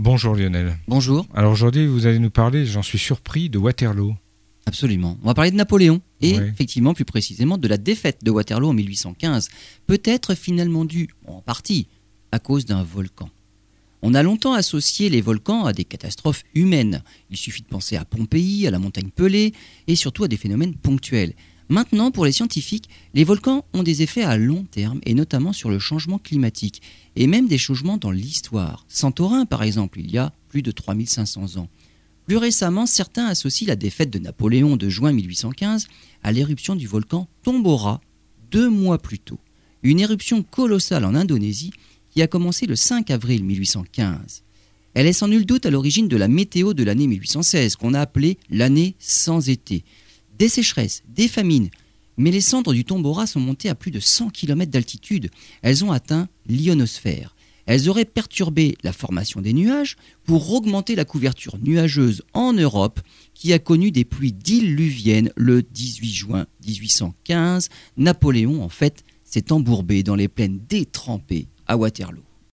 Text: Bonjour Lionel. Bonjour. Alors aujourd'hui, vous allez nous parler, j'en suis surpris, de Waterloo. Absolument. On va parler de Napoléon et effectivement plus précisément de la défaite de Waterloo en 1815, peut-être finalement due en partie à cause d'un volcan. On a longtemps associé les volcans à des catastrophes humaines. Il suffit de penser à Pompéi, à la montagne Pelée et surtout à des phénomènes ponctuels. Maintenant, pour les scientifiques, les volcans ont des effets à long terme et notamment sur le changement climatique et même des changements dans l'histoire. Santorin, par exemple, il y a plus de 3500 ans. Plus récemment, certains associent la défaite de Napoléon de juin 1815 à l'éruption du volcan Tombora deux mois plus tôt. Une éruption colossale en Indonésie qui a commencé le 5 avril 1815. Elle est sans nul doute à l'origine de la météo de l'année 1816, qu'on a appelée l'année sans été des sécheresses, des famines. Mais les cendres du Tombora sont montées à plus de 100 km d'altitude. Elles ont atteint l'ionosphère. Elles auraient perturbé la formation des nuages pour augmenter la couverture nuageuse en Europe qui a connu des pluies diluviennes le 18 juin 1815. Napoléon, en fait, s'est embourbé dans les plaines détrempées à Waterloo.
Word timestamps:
Bonjour 0.00 0.36
Lionel. 0.36 0.78
Bonjour. 0.86 1.26
Alors 1.34 1.50
aujourd'hui, 1.50 1.88
vous 1.88 2.06
allez 2.06 2.20
nous 2.20 2.30
parler, 2.30 2.64
j'en 2.64 2.82
suis 2.82 3.00
surpris, 3.00 3.50
de 3.50 3.58
Waterloo. 3.58 4.14
Absolument. 4.64 5.18
On 5.24 5.26
va 5.26 5.34
parler 5.34 5.50
de 5.50 5.56
Napoléon 5.56 6.00
et 6.20 6.36
effectivement 6.36 6.94
plus 6.94 7.04
précisément 7.04 7.58
de 7.58 7.66
la 7.66 7.78
défaite 7.78 8.22
de 8.22 8.30
Waterloo 8.30 8.68
en 8.68 8.74
1815, 8.74 9.48
peut-être 9.88 10.36
finalement 10.36 10.84
due 10.84 11.08
en 11.26 11.40
partie 11.40 11.88
à 12.30 12.38
cause 12.38 12.64
d'un 12.64 12.84
volcan. 12.84 13.28
On 14.02 14.14
a 14.14 14.22
longtemps 14.22 14.52
associé 14.52 15.10
les 15.10 15.20
volcans 15.20 15.64
à 15.64 15.72
des 15.72 15.84
catastrophes 15.84 16.44
humaines. 16.54 17.02
Il 17.30 17.36
suffit 17.36 17.62
de 17.62 17.66
penser 17.66 17.96
à 17.96 18.04
Pompéi, 18.04 18.68
à 18.68 18.70
la 18.70 18.78
montagne 18.78 19.10
Pelée 19.10 19.52
et 19.88 19.96
surtout 19.96 20.22
à 20.22 20.28
des 20.28 20.36
phénomènes 20.36 20.76
ponctuels. 20.76 21.34
Maintenant, 21.70 22.10
pour 22.10 22.24
les 22.24 22.32
scientifiques, 22.32 22.88
les 23.12 23.24
volcans 23.24 23.64
ont 23.74 23.82
des 23.82 24.00
effets 24.02 24.22
à 24.22 24.38
long 24.38 24.64
terme 24.64 25.00
et 25.04 25.12
notamment 25.12 25.52
sur 25.52 25.68
le 25.68 25.78
changement 25.78 26.18
climatique 26.18 26.80
et 27.14 27.26
même 27.26 27.46
des 27.46 27.58
changements 27.58 27.98
dans 27.98 28.10
l'histoire. 28.10 28.86
Santorin, 28.88 29.44
par 29.44 29.62
exemple, 29.62 30.00
il 30.00 30.10
y 30.10 30.16
a 30.16 30.32
plus 30.48 30.62
de 30.62 30.70
3500 30.70 31.56
ans. 31.56 31.68
Plus 32.26 32.38
récemment, 32.38 32.86
certains 32.86 33.26
associent 33.26 33.68
la 33.68 33.76
défaite 33.76 34.10
de 34.10 34.18
Napoléon 34.18 34.76
de 34.76 34.88
juin 34.88 35.12
1815 35.12 35.88
à 36.22 36.32
l'éruption 36.32 36.74
du 36.74 36.86
volcan 36.86 37.28
Tombora 37.42 38.00
deux 38.50 38.70
mois 38.70 38.98
plus 38.98 39.18
tôt. 39.18 39.38
Une 39.82 40.00
éruption 40.00 40.42
colossale 40.42 41.04
en 41.04 41.14
Indonésie 41.14 41.72
qui 42.10 42.22
a 42.22 42.26
commencé 42.26 42.66
le 42.66 42.76
5 42.76 43.10
avril 43.10 43.44
1815. 43.44 44.42
Elle 44.94 45.06
est 45.06 45.12
sans 45.12 45.28
nul 45.28 45.44
doute 45.44 45.66
à 45.66 45.70
l'origine 45.70 46.08
de 46.08 46.16
la 46.16 46.28
météo 46.28 46.72
de 46.72 46.82
l'année 46.82 47.06
1816, 47.06 47.76
qu'on 47.76 47.94
a 47.94 48.00
appelée 48.00 48.38
l'année 48.50 48.94
sans 48.98 49.50
été 49.50 49.84
des 50.38 50.48
sécheresses, 50.48 51.02
des 51.08 51.28
famines. 51.28 51.70
Mais 52.16 52.30
les 52.30 52.40
cendres 52.40 52.72
du 52.72 52.84
Tombora 52.84 53.26
sont 53.26 53.40
montées 53.40 53.68
à 53.68 53.74
plus 53.74 53.90
de 53.90 54.00
100 54.00 54.30
km 54.30 54.70
d'altitude. 54.70 55.30
Elles 55.62 55.84
ont 55.84 55.92
atteint 55.92 56.28
l'ionosphère. 56.46 57.36
Elles 57.66 57.88
auraient 57.88 58.06
perturbé 58.06 58.78
la 58.82 58.94
formation 58.94 59.42
des 59.42 59.52
nuages 59.52 59.96
pour 60.24 60.52
augmenter 60.54 60.94
la 60.94 61.04
couverture 61.04 61.58
nuageuse 61.58 62.22
en 62.32 62.54
Europe 62.54 63.00
qui 63.34 63.52
a 63.52 63.58
connu 63.58 63.90
des 63.90 64.06
pluies 64.06 64.32
diluviennes 64.32 65.30
le 65.36 65.62
18 65.62 66.10
juin 66.10 66.46
1815. 66.66 67.68
Napoléon, 67.98 68.62
en 68.62 68.70
fait, 68.70 69.04
s'est 69.22 69.52
embourbé 69.52 70.02
dans 70.02 70.16
les 70.16 70.28
plaines 70.28 70.60
détrempées 70.66 71.46
à 71.66 71.76
Waterloo. 71.76 72.27